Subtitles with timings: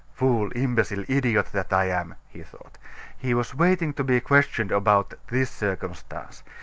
[0.15, 2.79] "Fool, imbecile, idiot, that I am!" he thought.
[3.19, 6.41] "He was waiting to be questioned about this circumstance.